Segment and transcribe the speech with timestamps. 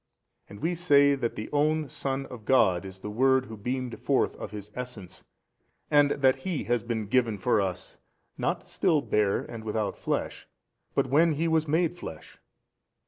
[0.49, 4.35] and we say that the own Son of God is the Word Who beamed forth
[4.37, 5.23] of His Essence,
[5.91, 7.99] and that He has been given for us,
[8.35, 10.47] not still bare and without flesh
[10.95, 12.39] but when He was made flesh.